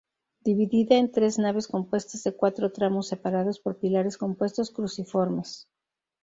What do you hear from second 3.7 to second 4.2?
pilares